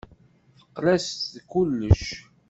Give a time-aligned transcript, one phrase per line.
[0.57, 2.03] Teqqel-as d kullec.